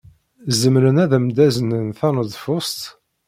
Zemren 0.59 1.01
ad 1.03 1.11
am-d-aznen 1.17 1.87
taneḍfust? 1.99 2.81